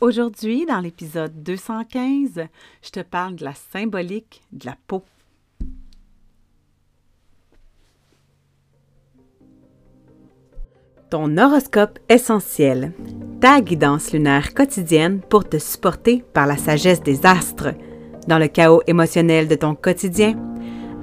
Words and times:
Aujourd'hui, 0.00 0.64
dans 0.64 0.80
l'épisode 0.80 1.42
215, 1.42 2.46
je 2.82 2.90
te 2.90 3.00
parle 3.00 3.36
de 3.36 3.44
la 3.44 3.52
symbolique 3.52 4.40
de 4.50 4.64
la 4.64 4.74
peau. 4.86 5.04
Ton 11.10 11.36
horoscope 11.36 11.98
essentiel, 12.08 12.94
ta 13.42 13.60
guidance 13.60 14.12
lunaire 14.12 14.54
quotidienne 14.54 15.20
pour 15.20 15.46
te 15.46 15.58
supporter 15.58 16.24
par 16.32 16.46
la 16.46 16.56
sagesse 16.56 17.02
des 17.02 17.26
astres. 17.26 17.74
Dans 18.26 18.38
le 18.38 18.48
chaos 18.48 18.80
émotionnel 18.86 19.48
de 19.48 19.54
ton 19.54 19.74
quotidien, 19.74 20.34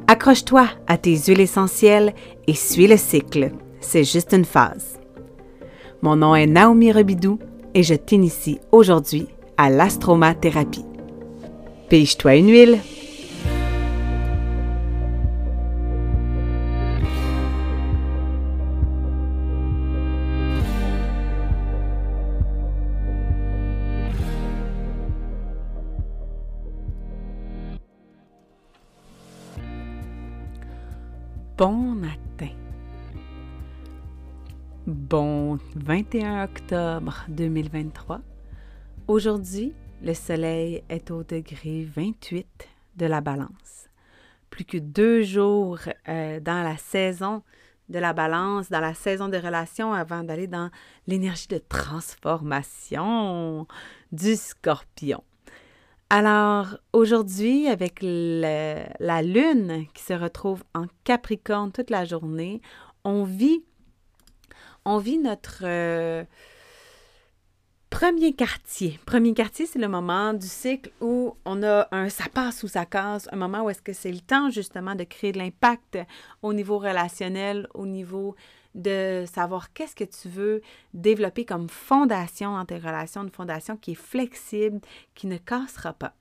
accroche-toi 0.07 0.70
à 0.88 0.98
tes 0.98 1.16
huiles 1.16 1.41
essentielles 1.41 2.16
et 2.48 2.55
suis 2.55 2.88
le 2.88 2.98
cycle. 2.98 3.52
C'est 3.79 4.05
juste 4.05 4.34
une 4.34 4.45
phase. 4.45 5.00
Mon 6.02 6.16
nom 6.16 6.34
est 6.34 6.48
Naomi 6.48 6.91
Rebidou 6.91 7.38
et 7.73 7.84
je 7.84 7.93
t'initie 7.93 8.59
aujourd'hui 8.71 9.27
à 9.57 9.70
l'astromathérapie. 9.70 10.86
Pige-toi 11.89 12.36
une 12.36 12.50
huile. 12.50 12.79
Bon 31.57 31.71
matin. 31.71 32.27
Bon 34.88 35.59
21 35.75 36.45
octobre 36.45 37.25
2023. 37.28 38.22
Aujourd'hui, 39.09 39.73
le 40.02 40.14
soleil 40.14 40.81
est 40.88 41.11
au 41.11 41.25
degré 41.25 41.86
28 41.94 42.48
de 42.95 43.06
la 43.06 43.20
balance. 43.20 43.89
Plus 44.50 44.64
que 44.64 44.78
deux 44.78 45.23
jours 45.23 45.80
euh, 46.08 46.39
dans 46.39 46.64
la 46.64 46.78
saison 46.78 47.44
de 47.89 48.00
la 48.00 48.14
balance, 48.14 48.70
dans 48.70 48.80
la 48.80 48.94
saison 48.94 49.28
des 49.28 49.39
relations 49.39 49.92
avant 49.92 50.23
d'aller 50.23 50.47
dans 50.47 50.70
l'énergie 51.06 51.50
de 51.50 51.62
transformation 51.67 53.67
du 54.14 54.38
scorpion. 54.38 55.22
Alors, 56.09 56.78
aujourd'hui, 56.94 57.67
avec 57.67 58.00
la 58.02 59.22
lune 59.22 59.86
qui 59.94 60.02
se 60.02 60.14
retrouve 60.14 60.64
en 60.73 60.86
Capricorne 61.03 61.73
toute 61.73 61.90
la 61.90 62.06
journée, 62.06 62.62
on 63.03 63.25
vit, 63.25 63.66
on 64.88 65.00
vit 65.00 65.18
notre 65.18 65.64
euh, 65.64 66.24
premier 67.90 68.34
quartier. 68.34 68.98
Premier 69.06 69.34
quartier, 69.34 69.66
c'est 69.66 69.80
le 69.80 69.90
moment 69.90 70.34
du 70.34 70.48
cycle 70.48 70.92
où 71.02 71.36
on 71.44 71.62
a 71.62 71.90
un 71.92 72.08
ça 72.08 72.30
passe 72.34 72.64
ou 72.64 72.70
ça 72.70 72.86
casse, 72.86 73.28
un 73.34 73.36
moment 73.36 73.64
où 73.64 73.70
est-ce 73.70 73.82
que 73.82 73.92
c'est 73.92 74.14
le 74.14 74.22
temps 74.22 74.50
justement 74.50 74.96
de 74.96 75.04
créer 75.04 75.34
de 75.34 75.40
l'impact 75.40 75.98
au 76.42 76.54
niveau 76.54 76.80
relationnel, 76.80 77.68
au 77.74 77.86
niveau 77.86 78.36
de 78.76 79.26
savoir 79.30 79.74
qu'est-ce 79.74 79.96
que 79.96 80.06
tu 80.06 80.30
veux 80.30 80.62
développer 80.94 81.44
comme 81.44 81.68
fondation 81.68 82.56
dans 82.56 82.66
tes 82.66 82.78
relations, 82.78 83.24
une 83.24 83.30
fondation 83.30 83.76
qui 83.76 83.92
est 83.92 83.96
flexible, 83.96 84.80
qui 85.16 85.28
ne 85.28 85.38
cassera 85.38 85.92
pas. 85.92 86.14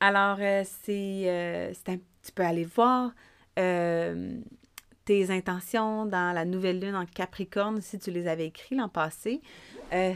Alors, 0.00 0.36
euh, 0.40 0.64
c'est, 0.84 1.22
euh, 1.28 1.72
un, 1.88 1.96
tu 1.96 2.32
peux 2.34 2.42
aller 2.42 2.64
voir 2.64 3.12
tes 5.04 5.30
intentions 5.30 6.06
dans 6.06 6.32
la 6.34 6.44
nouvelle 6.44 6.80
lune 6.80 6.96
en 6.96 7.06
Capricorne 7.06 7.80
si 7.80 7.98
tu 7.98 8.10
les 8.10 8.26
avais 8.26 8.46
écrites 8.46 8.78
l'an 8.78 8.88
passé. 8.88 9.40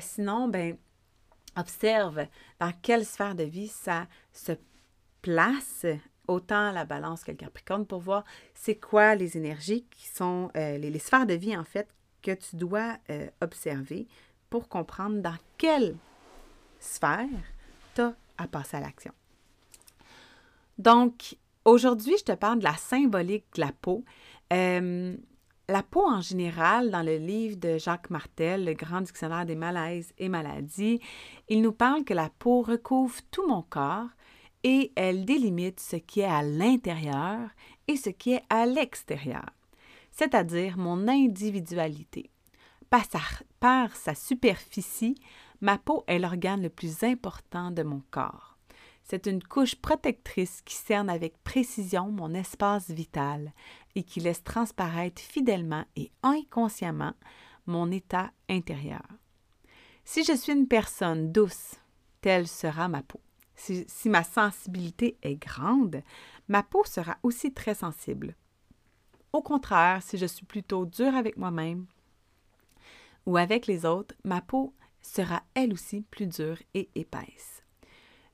sinon, 0.00 0.48
ben, 0.48 0.76
observe 1.56 2.26
dans 2.60 2.72
quelle 2.82 3.04
sphère 3.04 3.34
de 3.34 3.44
vie 3.44 3.68
ça 3.68 4.06
se 4.32 4.52
place 5.22 5.86
autant 6.28 6.70
la 6.72 6.84
balance 6.84 7.24
que 7.24 7.30
le 7.30 7.36
Capricorne 7.36 7.86
pour 7.86 8.00
voir 8.00 8.24
c'est 8.54 8.76
quoi 8.76 9.14
les 9.14 9.36
énergies 9.36 9.84
qui 9.91 10.08
sont 10.08 10.50
euh, 10.56 10.78
les, 10.78 10.98
sphères 10.98 11.26
de 11.26 11.34
vie 11.34 11.56
en 11.56 11.64
fait 11.64 11.88
que 12.22 12.32
tu 12.32 12.56
dois 12.56 12.96
euh, 13.10 13.28
observer 13.41 14.06
pour 14.50 14.69
comprendre 14.69 15.20
dans 15.20 15.36
quelle 15.58 15.96
sphère 16.80 17.26
tu 17.94 18.02
as 18.02 18.14
à 18.38 18.46
passer 18.46 18.76
à 18.76 18.80
l'action. 18.80 19.12
Donc, 20.78 21.36
aujourd'hui, 21.64 22.16
je 22.19 22.25
te 22.25 22.32
parle 22.32 22.58
de 22.58 22.64
la 22.64 22.76
symbolique 22.76 23.46
de 23.54 23.62
la 23.62 23.72
peau. 23.72 24.04
Euh, 24.52 25.16
la 25.68 25.82
peau 25.82 26.06
en 26.06 26.20
général, 26.20 26.90
dans 26.90 27.02
le 27.02 27.16
livre 27.16 27.56
de 27.56 27.78
Jacques 27.78 28.10
Martel, 28.10 28.64
le 28.64 28.74
grand 28.74 29.00
dictionnaire 29.00 29.46
des 29.46 29.56
malaises 29.56 30.12
et 30.18 30.28
maladies, 30.28 31.00
il 31.48 31.60
nous 31.60 31.72
parle 31.72 32.04
que 32.04 32.14
la 32.14 32.30
peau 32.38 32.62
recouvre 32.62 33.20
tout 33.32 33.46
mon 33.48 33.62
corps 33.62 34.08
et 34.62 34.92
elle 34.94 35.24
délimite 35.24 35.80
ce 35.80 35.96
qui 35.96 36.20
est 36.20 36.24
à 36.24 36.42
l'intérieur 36.42 37.48
et 37.88 37.96
ce 37.96 38.10
qui 38.10 38.32
est 38.32 38.42
à 38.48 38.66
l'extérieur, 38.66 39.48
c'est-à-dire 40.12 40.78
mon 40.78 41.08
individualité. 41.08 42.30
Par 42.88 43.04
sa, 43.04 43.20
par 43.58 43.96
sa 43.96 44.14
superficie, 44.14 45.16
ma 45.60 45.78
peau 45.78 46.04
est 46.06 46.20
l'organe 46.20 46.62
le 46.62 46.70
plus 46.70 47.02
important 47.02 47.72
de 47.72 47.82
mon 47.82 48.02
corps. 48.12 48.56
C'est 49.02 49.26
une 49.26 49.42
couche 49.42 49.76
protectrice 49.76 50.62
qui 50.62 50.74
cerne 50.74 51.08
avec 51.08 51.42
précision 51.44 52.10
mon 52.10 52.34
espace 52.34 52.90
vital 52.90 53.52
et 53.96 54.04
qui 54.04 54.20
laisse 54.20 54.44
transparaître 54.44 55.20
fidèlement 55.20 55.84
et 55.96 56.12
inconsciemment 56.22 57.14
mon 57.66 57.90
état 57.90 58.30
intérieur. 58.48 59.06
Si 60.04 60.22
je 60.22 60.36
suis 60.36 60.52
une 60.52 60.68
personne 60.68 61.32
douce, 61.32 61.74
telle 62.20 62.46
sera 62.46 62.86
ma 62.86 63.02
peau. 63.02 63.20
Si, 63.56 63.86
ma 64.04 64.22
sensibilité 64.22 65.16
est 65.22 65.36
grande, 65.36 66.02
ma 66.46 66.62
peau 66.62 66.84
sera 66.84 67.16
aussi 67.22 67.52
très 67.52 67.74
sensible. 67.74 68.36
Au 69.32 69.42
contraire, 69.42 70.02
si 70.02 70.18
je 70.18 70.26
suis 70.26 70.44
plutôt 70.44 70.84
dure 70.84 71.16
avec 71.16 71.38
moi-même 71.38 71.86
ou 73.24 73.38
avec 73.38 73.66
les 73.66 73.84
autres, 73.84 74.14
ma 74.24 74.42
peau 74.42 74.74
sera 75.00 75.42
elle 75.54 75.72
aussi 75.72 76.02
plus 76.02 76.26
dure 76.26 76.58
et 76.74 76.90
épaisse. 76.94 77.64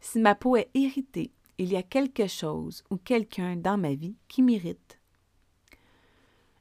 Si 0.00 0.18
ma 0.18 0.34
peau 0.34 0.56
est 0.56 0.70
irritée, 0.74 1.32
il 1.58 1.72
y 1.72 1.76
a 1.76 1.82
quelque 1.82 2.26
chose 2.26 2.82
ou 2.90 2.96
quelqu'un 2.96 3.56
dans 3.56 3.78
ma 3.78 3.94
vie 3.94 4.16
qui 4.26 4.42
m'irrite. 4.42 4.98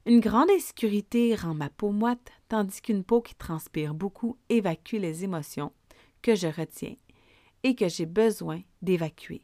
Une 0.07 0.19
grande 0.19 0.49
insécurité 0.49 1.35
rend 1.35 1.53
ma 1.53 1.69
peau 1.69 1.91
moite, 1.91 2.31
tandis 2.49 2.81
qu'une 2.81 3.03
peau 3.03 3.21
qui 3.21 3.35
transpire 3.35 3.93
beaucoup 3.93 4.37
évacue 4.49 4.95
les 4.95 5.23
émotions 5.23 5.71
que 6.23 6.33
je 6.33 6.47
retiens 6.47 6.95
et 7.63 7.75
que 7.75 7.87
j'ai 7.87 8.07
besoin 8.07 8.61
d'évacuer. 8.81 9.43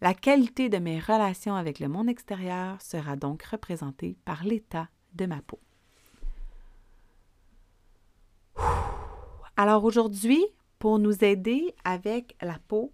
La 0.00 0.14
qualité 0.14 0.70
de 0.70 0.78
mes 0.78 0.98
relations 0.98 1.54
avec 1.54 1.80
le 1.80 1.88
monde 1.88 2.08
extérieur 2.08 2.80
sera 2.80 3.14
donc 3.14 3.42
représentée 3.42 4.16
par 4.24 4.42
l'état 4.42 4.88
de 5.14 5.26
ma 5.26 5.42
peau. 5.42 5.60
Alors 9.56 9.84
aujourd'hui, 9.84 10.42
pour 10.78 10.98
nous 10.98 11.22
aider 11.22 11.74
avec 11.84 12.36
la 12.40 12.58
peau, 12.58 12.90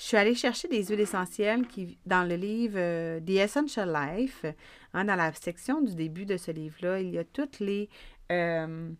je 0.00 0.06
suis 0.06 0.16
allée 0.16 0.34
chercher 0.34 0.66
des 0.66 0.82
huiles 0.86 1.00
essentielles 1.00 1.66
qui, 1.66 1.98
dans 2.06 2.26
le 2.26 2.34
livre 2.34 2.78
euh, 2.78 3.20
The 3.20 3.32
Essential 3.32 3.92
Life, 3.92 4.46
hein, 4.94 5.04
dans 5.04 5.14
la 5.14 5.30
section 5.34 5.82
du 5.82 5.94
début 5.94 6.24
de 6.24 6.38
ce 6.38 6.50
livre-là, 6.50 7.00
il 7.00 7.10
y 7.10 7.18
a 7.18 7.24
toutes 7.24 7.60
les 7.60 7.90
euh, 8.32 8.90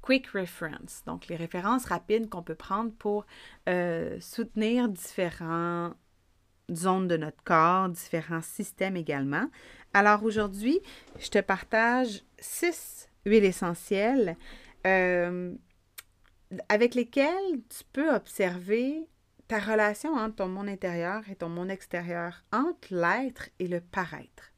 quick 0.00 0.28
reference, 0.28 1.02
donc 1.04 1.28
les 1.28 1.36
références 1.36 1.84
rapides 1.84 2.30
qu'on 2.30 2.42
peut 2.42 2.54
prendre 2.54 2.90
pour 2.92 3.26
euh, 3.68 4.18
soutenir 4.20 4.88
différentes 4.88 5.94
zones 6.72 7.06
de 7.06 7.18
notre 7.18 7.42
corps, 7.44 7.90
différents 7.90 8.40
systèmes 8.40 8.96
également. 8.96 9.50
Alors 9.92 10.24
aujourd'hui, 10.24 10.80
je 11.18 11.28
te 11.28 11.40
partage 11.40 12.22
six 12.38 13.10
huiles 13.26 13.44
essentielles 13.44 14.38
avec 16.70 16.94
lesquelles 16.94 17.60
tu 17.68 17.84
peux 17.92 18.14
observer 18.14 19.06
ta 19.50 19.58
relation 19.58 20.14
entre 20.14 20.36
ton 20.36 20.48
monde 20.48 20.68
intérieur 20.68 21.28
et 21.28 21.34
ton 21.34 21.48
monde 21.48 21.72
extérieur, 21.72 22.44
entre 22.52 22.94
l'être 22.94 23.48
et 23.58 23.66
le 23.66 23.80
paraître. 23.80 24.52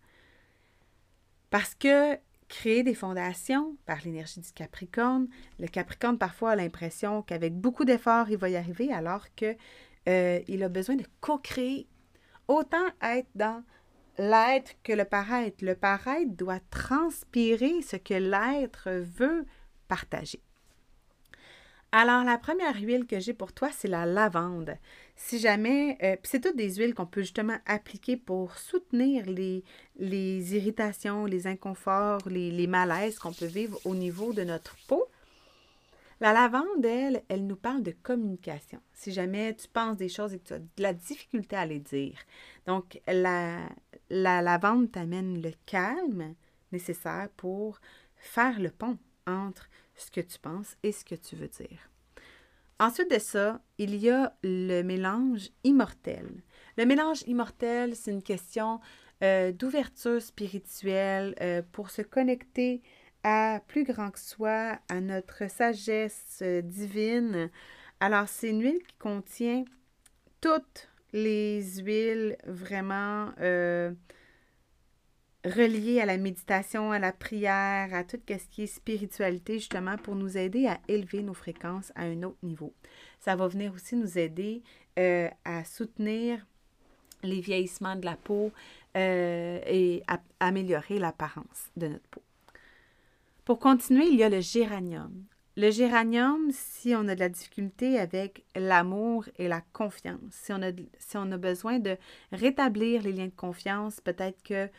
Parce 1.49 1.75
que 1.75 2.19
créer 2.49 2.83
des 2.83 2.95
fondations 2.95 3.79
par 3.87 4.01
l'énergie 4.05 4.41
du 4.41 4.53
Capricorne. 4.53 5.29
Le 5.59 5.67
Capricorne, 5.67 6.19
parfois, 6.19 6.51
a 6.51 6.57
l'impression 6.57 7.23
qu'avec 7.23 7.55
beaucoup 7.55 7.87
d'efforts, 7.87 8.29
il 8.29 8.37
va 8.37 8.51
y 8.51 8.57
arriver, 8.57 8.93
alors 8.93 9.35
qu'il 9.35 9.57
euh, 10.11 10.61
a 10.61 10.69
besoin 10.69 10.97
de 10.97 11.07
co-créer. 11.23 11.89
Autant 12.47 12.87
être 13.01 13.31
dans 13.35 13.65
l'être 14.19 14.75
que 14.83 14.93
le 14.93 15.07
paraître. 15.07 15.65
Le 15.65 15.75
paraître 15.75 16.37
doit 16.37 16.61
transpirer 16.69 17.81
ce 17.81 17.97
que 17.97 18.13
l'être 18.13 18.91
veut 18.91 19.47
partager. 19.89 20.43
Alors, 21.95 22.25
la 22.25 22.39
première 22.39 22.77
huile 22.77 23.07
que 23.07 23.21
j'ai 23.21 23.35
pour 23.35 23.53
toi, 23.53 23.69
c'est 23.71 23.87
la 23.87 24.07
lavande. 24.07 24.79
Si 25.15 25.39
jamais, 25.39 25.99
euh, 26.03 26.17
c'est 26.23 26.41
toutes 26.41 26.57
des 26.57 26.77
huiles 26.77 26.95
qu'on 26.95 27.05
peut 27.05 27.21
justement 27.21 27.59
appliquer 27.67 28.17
pour 28.17 28.57
soutenir 28.57 29.27
les, 29.27 29.63
irritations, 30.01 31.27
les 31.27 31.47
inconforts, 31.47 32.27
les, 32.31 32.51
les 32.51 32.67
malaises 32.67 33.19
qu'on 33.19 33.35
peut 33.35 33.45
vivre 33.45 33.79
au 33.85 33.95
niveau 33.95 34.33
de 34.33 34.43
notre 34.43 34.75
peau. 34.89 35.05
La 36.23 36.33
lavande, 36.33 36.83
elle, 36.83 37.25
elle 37.29 37.47
nous 37.47 37.57
parle 37.57 37.83
de 37.83 37.91
communication. 37.91 38.81
Si 38.95 39.13
jamais 39.13 39.55
tu 39.55 39.69
penses 39.69 39.99
des 39.99 40.09
choses 40.09 40.33
et 40.33 40.39
que 40.39 40.49
tu 40.49 40.55
as 40.55 40.61
de 40.61 40.67
la 40.79 40.95
difficulté 40.95 41.57
à 41.57 41.67
les 41.67 41.81
dire. 41.81 42.17
Donc, 42.67 43.03
la, 43.07 43.59
la 44.09 44.41
lavande 44.41 44.91
t'amène 44.91 45.43
le 45.43 45.53
calme 45.67 46.35
nécessaire 46.71 47.29
pour 47.37 47.81
faire 48.17 48.61
le 48.61 48.71
pont 48.71 48.97
entre 49.27 49.69
ce 49.97 50.11
que 50.11 50.21
tu 50.21 50.39
penses 50.39 50.77
et 50.83 50.93
ce 50.93 51.05
que 51.05 51.15
tu 51.15 51.37
veux 51.37 51.49
dire. 51.49 51.91
Ensuite 52.81 53.11
de 53.11 53.19
ça, 53.19 53.61
il 53.79 53.95
y 53.95 54.11
a 54.11 54.37
le 54.43 54.83
mélange 54.83 55.51
immortel. 55.63 56.43
Le 56.77 56.85
mélange 56.85 57.23
immortel, 57.27 57.95
c'est 57.95 58.11
une 58.11 58.23
question 58.23 58.81
euh, 59.23 59.53
d'ouverture 59.53 60.21
spirituelle 60.21 61.37
euh, 61.41 61.63
pour 61.71 61.91
se 61.91 62.03
connecter 62.03 62.83
à 63.23 63.61
plus 63.69 63.85
grand 63.85 64.11
que 64.11 64.19
soi, 64.19 64.81
à 64.89 65.01
notre 65.01 65.49
sagesse 65.49 66.41
euh, 66.43 66.61
divine. 66.61 67.51
Alors, 68.01 68.27
c'est 68.27 68.49
une 68.49 68.63
huile 68.63 68.83
qui 68.83 68.97
contient 68.99 69.65
toutes 70.41 70.89
les 71.13 71.63
huiles 71.77 72.37
vraiment 72.47 73.29
euh, 75.47 75.51
reliées 75.51 76.01
à 76.01 76.07
la 76.07 76.17
méditation, 76.19 76.93
à 76.93 76.99
la 76.99 77.13
prière, 77.13 77.95
à 77.95 78.05
tout 78.05 78.19
ce 78.29 78.49
qui 78.51 78.63
est 78.63 78.67
spiritualité, 78.67 79.55
justement, 79.55 79.97
pour 79.97 80.15
nous 80.15 80.37
aider 80.37 80.67
à 80.67 80.81
élever 80.89 81.23
nos 81.23 81.35
fréquences 81.35 81.93
à 81.95 82.03
un 82.03 82.23
autre 82.23 82.39
niveau. 82.43 82.73
Ça 83.21 83.37
va 83.37 83.49
venir 83.49 83.73
aussi 83.73 83.97
nous 83.97 84.19
aider 84.19 84.63
euh, 84.99 85.29
à 85.45 85.65
soutenir 85.65 86.47
les 87.23 87.41
vieillissements 87.41 87.97
de 87.97 88.05
la 88.05 88.17
peau 88.17 88.51
et 88.95 90.03
à 90.07 90.21
améliorer 90.39 90.99
l'apparence 90.99 91.71
de 91.77 91.87
notre 91.89 92.07
peau. 92.11 92.21
Pour 93.45 93.59
continuer, 93.59 94.05
il 94.07 94.17
y 94.17 94.23
a 94.23 94.29
le 94.29 94.41
géranium. 94.41 95.25
Le 95.57 95.71
géranium, 95.71 96.51
si 96.51 96.95
on 96.95 97.09
a 97.09 97.15
de 97.15 97.21
la 97.21 97.29
difficulté 97.29 97.99
avec 97.99 98.43
l'amour 98.55 99.27
et 99.37 99.49
la 99.49 99.61
confiance, 99.75 100.19
si 100.31 100.51
on, 100.51 100.63
a, 100.63 100.71
si 100.99 101.17
on 101.19 101.31
a 101.31 101.37
besoin 101.37 101.79
de 101.79 101.99
rétablir 102.33 103.03
les 103.03 103.13
liens 103.13 103.27
de 103.27 103.37
confiance, 103.37 104.01
peut-être 104.01 104.43
que 104.43 104.71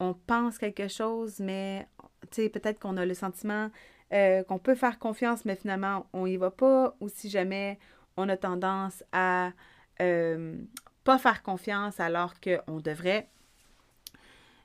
on 0.00 0.14
pense 0.14 0.58
quelque 0.58 0.88
chose, 0.88 1.40
mais 1.40 1.86
peut-être 2.30 2.78
qu'on 2.78 2.96
a 2.96 3.06
le 3.06 3.14
sentiment 3.14 3.70
euh, 4.12 4.42
qu'on 4.44 4.58
peut 4.58 4.74
faire 4.74 4.98
confiance, 4.98 5.44
mais 5.44 5.56
finalement, 5.56 6.06
on 6.12 6.26
n'y 6.26 6.36
va 6.36 6.50
pas, 6.50 6.96
ou 7.00 7.08
si 7.08 7.30
jamais 7.30 7.78
on 8.16 8.28
a 8.28 8.36
tendance 8.36 9.02
à 9.12 9.52
euh, 10.00 10.56
pas 11.04 11.18
faire 11.18 11.42
confiance 11.42 11.98
alors 12.00 12.34
qu'on 12.40 12.80
devrait, 12.80 13.28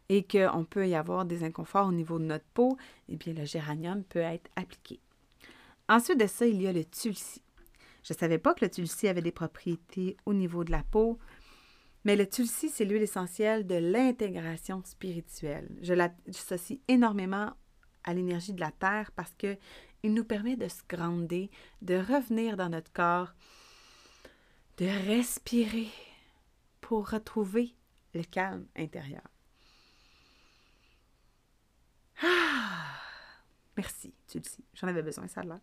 et 0.10 0.24
qu'on 0.24 0.66
peut 0.66 0.88
y 0.88 0.96
avoir 0.96 1.26
des 1.26 1.44
inconforts 1.44 1.88
au 1.88 1.92
niveau 1.92 2.20
de 2.20 2.26
notre 2.26 2.46
peau, 2.54 2.78
eh 3.08 3.16
bien, 3.16 3.34
le 3.34 3.46
géranium 3.46 4.04
peut 4.04 4.20
être 4.20 4.50
appliqué. 4.56 5.00
Ensuite 5.88 6.20
de 6.20 6.28
ça, 6.28 6.46
il 6.46 6.62
y 6.62 6.68
a 6.68 6.74
le 6.74 6.84
tulsi. 6.84 7.42
Je 8.04 8.14
ne 8.14 8.18
savais 8.18 8.40
pas 8.40 8.54
que 8.54 8.66
le 8.66 8.72
tulsi 8.72 9.08
avait 9.08 9.22
des 9.22 9.32
propriétés 9.32 10.18
au 10.26 10.34
niveau 10.34 10.64
de 10.64 10.72
la 10.72 10.84
peau, 10.84 11.20
mais 12.06 12.16
le 12.16 12.28
tulsi, 12.28 12.70
c'est 12.70 12.86
l'huile 12.86 13.02
essentielle 13.02 13.68
de 13.68 13.76
l'intégration 13.76 14.82
spirituelle. 14.86 15.70
Je 15.82 15.94
l'associe 15.94 16.80
énormément 16.88 17.54
à 18.04 18.14
l'énergie 18.14 18.54
de 18.54 18.62
la 18.62 18.72
terre 18.72 19.12
parce 19.12 19.34
que 19.36 19.58
il 20.04 20.14
nous 20.14 20.24
permet 20.24 20.56
de 20.56 20.68
se 20.68 20.82
grandir, 20.88 21.50
de 21.82 21.96
revenir 21.96 22.56
dans 22.56 22.70
notre 22.70 22.92
corps, 22.94 23.34
de 24.78 24.86
respirer 24.86 25.90
pour 26.80 27.10
retrouver 27.10 27.76
le 28.14 28.24
calme 28.24 28.66
intérieur. 28.78 29.28
Ah! 32.22 32.96
Merci, 33.76 34.14
tu 34.28 34.40
le 34.40 34.44
sais. 34.44 34.64
J'en 34.74 34.88
avais 34.88 35.04
besoin, 35.04 35.28
ça 35.28 35.44
là. 35.44 35.60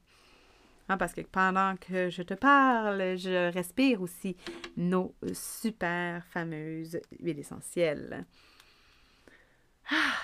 Hein, 0.88 0.96
parce 0.96 1.12
que 1.14 1.20
pendant 1.20 1.76
que 1.76 2.10
je 2.10 2.22
te 2.22 2.34
parle, 2.34 3.16
je 3.16 3.50
respire 3.52 4.02
aussi 4.02 4.36
nos 4.76 5.14
super 5.32 6.24
fameuses 6.26 7.00
huiles 7.20 7.40
essentielles. 7.40 8.24
Ah! 9.90 10.14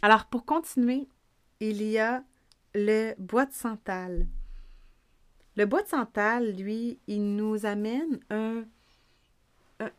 Alors, 0.00 0.26
pour 0.26 0.46
continuer, 0.46 1.08
il 1.60 1.82
y 1.82 1.98
a 1.98 2.22
le 2.74 3.14
bois 3.18 3.46
de 3.46 3.52
santal. 3.52 4.26
Le 5.56 5.66
bois 5.66 5.82
de 5.82 5.88
santal, 5.88 6.52
lui, 6.52 6.98
il 7.06 7.36
nous 7.36 7.66
amène 7.66 8.20
un, 8.30 8.64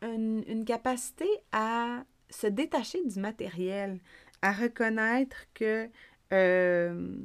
une 0.02 0.66
capacité 0.66 1.28
à 1.52 2.04
se 2.30 2.48
détacher 2.48 3.04
du 3.06 3.20
matériel, 3.20 4.00
à 4.42 4.52
reconnaître 4.52 5.38
que 5.54 5.90
euh, 6.34 7.18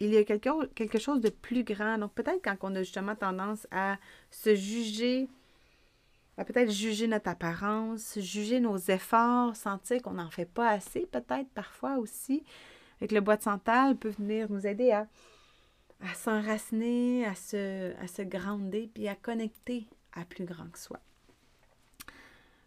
il 0.00 0.12
y 0.12 0.16
a 0.16 0.24
quelque, 0.24 0.98
chose 0.98 1.20
de 1.20 1.30
plus 1.30 1.64
grand. 1.64 1.98
Donc 1.98 2.12
peut-être 2.14 2.40
quand 2.42 2.56
on 2.62 2.74
a 2.74 2.82
justement 2.82 3.14
tendance 3.14 3.66
à 3.70 3.96
se 4.30 4.54
juger, 4.54 5.28
à 6.36 6.44
peut-être 6.44 6.70
juger 6.70 7.06
notre 7.06 7.28
apparence, 7.28 8.18
juger 8.18 8.60
nos 8.60 8.76
efforts, 8.76 9.56
sentir 9.56 10.02
qu'on 10.02 10.12
n'en 10.12 10.30
fait 10.30 10.50
pas 10.50 10.70
assez, 10.70 11.06
peut-être 11.06 11.48
parfois 11.54 11.96
aussi, 11.96 12.44
avec 13.00 13.12
le 13.12 13.20
bois 13.20 13.36
de 13.36 13.42
santal 13.42 13.96
peut 13.96 14.10
venir 14.10 14.50
nous 14.50 14.66
aider 14.66 14.92
à, 14.92 15.06
à 16.02 16.14
s'enraciner, 16.14 17.24
à 17.24 17.34
se, 17.34 17.94
à 18.02 18.06
se 18.06 18.22
grandir, 18.22 18.88
puis 18.92 19.08
à 19.08 19.14
connecter 19.14 19.86
à 20.12 20.24
plus 20.24 20.44
grand 20.44 20.68
que 20.70 20.78
soi 20.78 21.00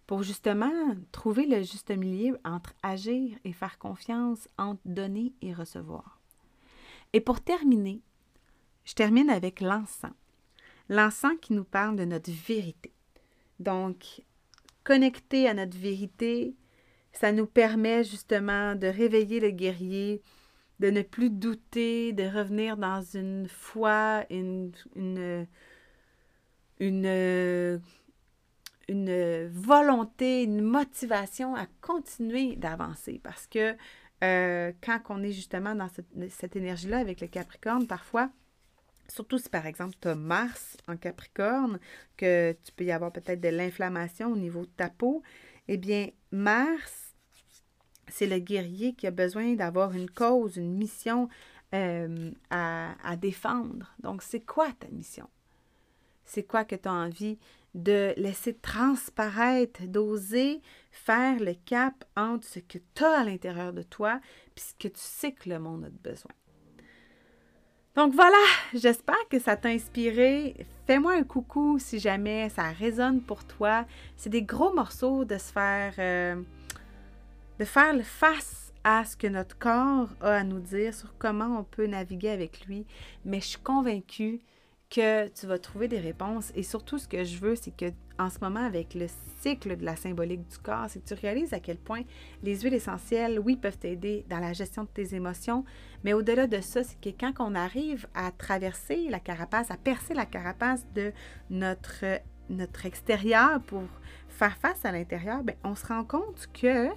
pour 0.10 0.24
justement 0.24 0.72
trouver 1.12 1.46
le 1.46 1.62
juste 1.62 1.92
milieu 1.92 2.40
entre 2.44 2.74
agir 2.82 3.38
et 3.44 3.54
faire 3.54 3.78
confiance, 3.78 4.48
entre 4.58 4.82
donner 4.84 5.34
et 5.44 5.54
recevoir. 5.54 6.19
Et 7.14 7.22
pour 7.22 7.42
terminer, 7.42 8.02
je 8.86 8.94
termine 8.94 9.30
avec 9.30 9.62
l'encens. 9.62 10.14
L'encens 10.90 11.38
qui 11.42 11.54
nous 11.54 11.64
parle 11.64 11.96
de 11.96 12.06
notre 12.06 12.32
vérité. 12.32 12.94
Donc, 13.60 14.22
connecter 14.84 15.48
à 15.48 15.54
notre 15.54 15.78
vérité, 15.78 16.56
ça 17.12 17.32
nous 17.32 17.46
permet 17.46 18.04
justement 18.04 18.76
de 18.76 18.88
réveiller 18.88 19.40
le 19.40 19.52
guerrier, 19.52 20.22
de 20.80 20.90
ne 20.90 21.02
plus 21.02 21.30
douter, 21.30 22.14
de 22.14 22.24
revenir 22.24 22.78
dans 22.78 23.02
une 23.02 23.48
foi, 23.48 24.26
une, 24.30 24.72
une, 24.96 25.48
une 26.80 27.82
une 28.90 29.48
volonté, 29.50 30.44
une 30.44 30.62
motivation 30.62 31.56
à 31.56 31.68
continuer 31.80 32.56
d'avancer 32.56 33.22
parce 33.24 33.46
que 33.46 33.76
euh, 34.24 34.72
quand 34.82 35.00
on 35.10 35.24
est 35.24 35.32
justement 35.32 35.76
dans 35.76 35.90
cette, 36.30 36.56
énergie-là 36.56 36.98
avec 36.98 37.22
le 37.22 37.28
Capricorne, 37.28 37.88
parfois, 37.88 38.30
surtout 39.08 39.38
si 39.38 39.50
par 39.50 39.66
exemple 39.66 39.96
tu 40.02 40.08
as 40.08 40.16
Mars 40.16 40.78
en 40.88 40.98
Capricorne, 40.98 41.80
que 42.18 42.56
tu 42.64 42.72
peux 42.74 42.84
y 42.84 42.92
avoir 42.92 43.12
peut-être 43.12 43.42
de 43.42 43.50
l'inflammation 43.50 44.32
au 44.32 44.36
niveau 44.36 44.62
de 44.62 44.72
ta 44.76 44.90
peau, 44.90 45.24
eh 45.68 45.78
bien, 45.78 46.10
Mars, 46.32 47.14
c'est 48.08 48.28
le 48.28 48.40
guerrier 48.40 48.94
qui 48.94 49.08
a 49.08 49.12
besoin 49.12 49.54
d'avoir 49.54 49.94
une 49.94 50.10
cause, 50.10 50.58
une 50.58 50.76
mission 50.76 51.30
euh, 51.74 52.32
à, 52.50 52.96
à 53.04 53.16
défendre. 53.16 53.94
Donc, 54.00 54.24
c'est 54.24 54.42
quoi 54.42 54.72
ta 54.80 54.88
mission? 54.88 55.30
C'est 56.26 56.44
quoi 56.44 56.66
que 56.66 56.76
tu 56.76 56.88
as 56.88 56.94
envie 56.94 57.38
de 57.76 58.14
laisser 58.18 58.54
transparaître, 58.56 59.84
d'oser 59.84 60.62
faire 60.92 61.40
le 61.40 61.54
cap 61.54 62.06
entre 62.16 62.46
ce 62.46 62.60
que 62.60 62.78
tu 62.96 63.04
as 63.04 63.20
à 63.20 63.24
l'intérieur 63.24 63.74
de 63.74 63.84
toi 63.84 64.20
et 64.56 64.60
ce 64.60 64.74
que 64.74 64.88
tu 64.88 65.00
sais 65.02 65.32
que 65.32 65.50
le 65.50 65.60
monde 65.60 65.86
a 65.86 65.90
besoin. 65.90 66.32
Donc 67.96 68.14
voilà, 68.14 68.38
j'espère 68.74 69.28
que 69.30 69.40
ça 69.40 69.56
t'a 69.56 69.70
inspiré. 69.70 70.56
Fais-moi 70.86 71.14
un 71.14 71.24
coucou 71.24 71.80
si 71.80 72.00
jamais 72.00 72.50
ça 72.50 72.70
résonne 72.70 73.22
pour 73.22 73.44
toi. 73.46 73.86
C'est 74.16 74.30
des 74.30 74.44
gros 74.44 74.74
morceaux 74.74 75.26
de 75.26 75.38
se 75.38 75.52
faire, 75.52 75.94
euh, 76.00 76.42
de 77.60 77.66
faire 77.66 77.96
face 78.04 78.74
à 78.84 79.04
ce 79.06 79.18
que 79.18 79.28
notre 79.28 79.58
corps 79.58 80.10
a 80.22 80.36
à 80.36 80.44
nous 80.44 80.60
dire 80.60 80.94
sur 80.94 81.18
comment 81.18 81.60
on 81.60 81.64
peut 81.64 81.88
naviguer 81.88 82.30
avec 82.30 82.66
lui. 82.66 82.86
Mais 83.26 83.42
je 83.42 83.48
suis 83.48 83.60
convaincue 83.60 84.40
que 84.90 85.28
tu 85.28 85.46
vas 85.46 85.60
trouver 85.60 85.88
des 85.88 86.00
réponses. 86.00 86.52
Et 86.56 86.64
surtout, 86.64 86.98
ce 86.98 87.08
que 87.08 87.24
je 87.24 87.38
veux, 87.38 87.56
c'est 87.56 87.76
que 87.76 87.92
en 88.18 88.30
ce 88.30 88.40
moment, 88.42 88.66
avec 88.66 88.96
le 88.96 89.08
cycle 89.42 89.78
de 89.78 89.86
la 89.86 89.96
symbolique 89.96 90.46
du 90.50 90.58
corps, 90.58 90.88
c'est 90.90 91.00
que 91.02 91.08
tu 91.08 91.14
réalises 91.14 91.54
à 91.54 91.60
quel 91.60 91.78
point 91.78 92.02
les 92.44 92.60
huiles 92.60 92.74
essentielles, 92.74 93.40
oui, 93.40 93.56
peuvent 93.56 93.78
t'aider 93.78 94.26
dans 94.30 94.40
la 94.40 94.52
gestion 94.52 94.84
de 94.84 94.90
tes 94.90 95.16
émotions, 95.16 95.64
mais 96.04 96.12
au-delà 96.12 96.46
de 96.46 96.60
ça, 96.60 96.84
c'est 96.84 97.00
que 97.00 97.10
quand 97.18 97.34
on 97.40 97.56
arrive 97.56 98.08
à 98.14 98.32
traverser 98.32 99.08
la 99.10 99.22
carapace, 99.22 99.72
à 99.72 99.78
percer 99.78 100.14
la 100.14 100.26
carapace 100.26 100.86
de 100.94 101.14
notre, 101.50 102.20
notre 102.50 102.86
extérieur 102.86 103.62
pour 103.62 103.84
faire 104.28 104.58
face 104.58 104.84
à 104.84 104.92
l'intérieur, 104.92 105.44
ben, 105.44 105.56
on 105.64 105.76
se 105.76 105.86
rend 105.86 106.04
compte 106.04 106.50
que 106.54 106.90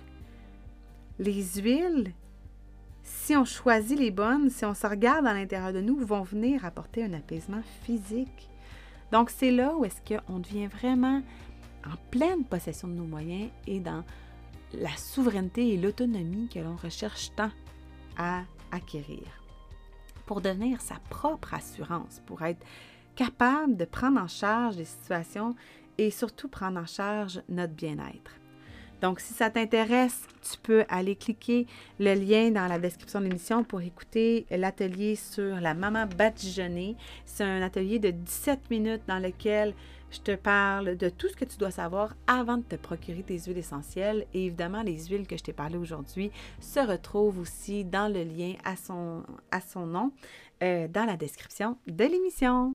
les 1.21 1.61
huiles 1.61 2.13
si 3.03 3.37
on 3.37 3.45
choisit 3.45 3.99
les 3.99 4.11
bonnes, 4.11 4.51
si 4.51 4.65
on 4.65 4.75
se 4.75 4.87
regarde 4.87 5.27
à 5.27 5.35
l'intérieur 5.35 5.73
de 5.73 5.81
nous, 5.81 5.97
vont 6.05 6.23
venir 6.23 6.65
apporter 6.65 7.05
un 7.05 7.13
apaisement 7.13 7.63
physique. 7.83 8.51
Donc, 9.11 9.31
c'est 9.31 9.51
là 9.51 9.75
où 9.77 9.85
est-ce 9.85 10.01
qu'on 10.01 10.39
devient 10.39 10.67
vraiment 10.67 11.23
en 11.85 11.97
pleine 12.11 12.45
possession 12.45 12.89
de 12.89 12.95
nos 12.95 13.05
moyens 13.05 13.51
et 13.67 13.81
dans 13.81 14.05
la 14.73 14.97
souveraineté 14.97 15.75
et 15.75 15.77
l'autonomie 15.77 16.49
que 16.49 16.61
l'on 16.61 16.77
recherche 16.77 17.31
tant 17.37 17.51
à 18.17 18.43
acquérir. 18.71 19.27
pour 20.25 20.41
devenir 20.41 20.81
sa 20.81 20.95
propre 21.11 21.53
assurance, 21.53 22.23
pour 22.25 22.43
être 22.43 22.65
capable 23.17 23.77
de 23.77 23.85
prendre 23.85 24.21
en 24.21 24.29
charge 24.29 24.77
les 24.77 24.85
situations 24.85 25.55
et 25.99 26.11
surtout 26.11 26.49
prendre 26.49 26.81
en 26.81 26.87
charge 26.87 27.43
notre 27.49 27.75
bien-être. 27.75 28.39
Donc, 29.03 29.19
si 29.19 29.35
ça 29.35 29.51
t'intéresse, 29.51 30.23
tu 30.49 30.57
peux 30.63 30.85
aller 30.89 31.17
cliquer 31.17 31.67
le 31.99 32.15
lien 32.15 32.53
dans 32.53 32.69
la 32.69 32.79
description 32.79 33.21
de 33.21 33.27
l'émission 33.27 33.65
pour 33.65 33.81
écouter 33.81 34.47
l'atelier 34.51 35.17
sur 35.17 35.61
la 35.61 35.75
maman 35.75 36.07
badigeonnée. 36.07 36.97
C'est 37.25 37.43
un 37.43 37.63
atelier 37.63 37.99
de 37.99 38.13
17 38.13 38.71
minutes 38.71 39.03
dans 39.09 39.19
lequel 39.19 39.75
je 40.13 40.21
te 40.21 40.37
parle 40.37 40.97
de 40.97 41.09
tout 41.09 41.29
ce 41.29 41.35
que 41.35 41.45
tu 41.45 41.57
dois 41.57 41.73
savoir 41.73 42.15
avant 42.29 42.59
de 42.59 42.63
te 42.63 42.77
procurer 42.77 43.25
tes 43.25 43.41
huiles 43.41 43.59
essentielles. 43.59 44.27
Et 44.35 44.47
évidemment, 44.47 44.83
les 44.83 45.07
huiles 45.07 45.27
que 45.27 45.37
je 45.37 45.43
t'ai 45.43 45.53
parlé 45.53 45.77
aujourd'hui 45.79 46.31
se 46.61 46.79
retrouvent 46.79 47.41
aussi 47.41 47.85
dans 47.85 48.13
le 48.13 48.23
lien 48.23 48.55
à 48.65 48.77
son, 48.77 49.25
à 49.51 49.61
son 49.61 49.87
nom 49.87 50.13
euh, 50.63 50.87
dans 50.87 51.07
la 51.07 51.17
description 51.17 51.77
de 51.89 52.05
l'émission. 52.05 52.73